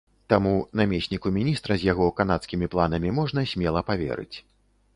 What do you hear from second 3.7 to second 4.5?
паверыць.